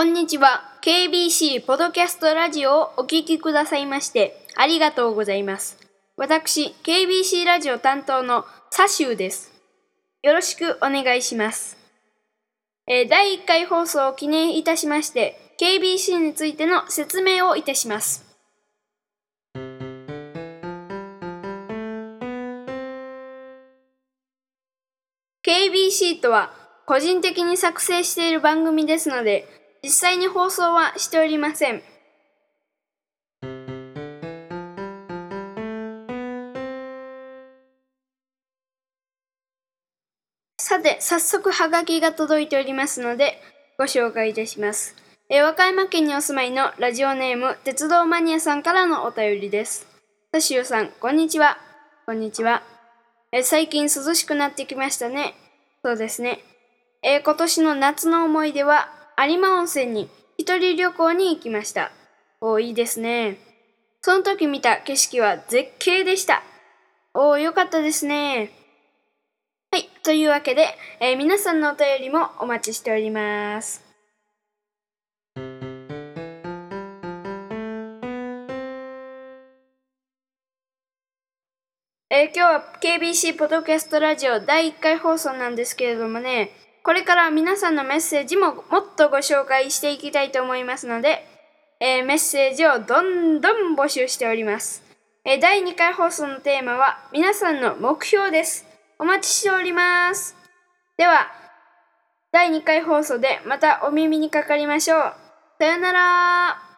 [0.00, 0.62] こんにちは。
[0.80, 5.76] KBC ポドキャストラジオをお聞きくださいましてありがとうございます。
[6.16, 9.52] 私、KBC ラジオ担当のサシューです。
[10.22, 11.76] よろしくお願いします。
[12.86, 18.24] えー第1回放送を記念いたしまして、KBC についての説明をいたします。
[25.46, 26.54] KBC とは
[26.86, 31.82] 個人的に作成している番組ですので実際に放送はしておりません。
[40.58, 43.42] さて早速ハガキが届いておりますので
[43.76, 44.94] ご紹介いたします、
[45.28, 49.88] え和歌山県にお住まいのラジオネーム鉄道マニアさんからのお便りです。
[50.32, 51.58] サシオさんこんにちは。
[52.06, 52.62] こんにちは。
[53.32, 55.34] え最近涼しくなってきましたね。
[55.82, 56.38] そうですね。
[57.02, 61.92] え今年の夏の思い出は有馬温泉に一人旅行に行きました。
[62.40, 63.36] おいいですね。
[64.00, 66.42] その時見た景色は絶景でした。
[67.12, 68.50] おーよかったですね。
[69.70, 69.90] はい。
[70.02, 70.68] というわけで、
[71.00, 73.84] えー皆さんのお便りもお待ちしております。
[82.08, 91.26] えー今日は KBC ポッドキャストラジオ第1回放送なんですけれどもね、これから皆さんのメッセージももっとご紹介していきたいと思いますので、
[91.80, 94.82] えーメッセージをどんどん募集しております。
[95.24, 98.66] えー第2回放送のテーマは皆さんの目標です。
[98.98, 100.36] お待ちしております。
[100.96, 101.30] では、
[102.32, 105.14] 第2回放送でまたお耳にかかりましょう。
[105.58, 106.69] さよなら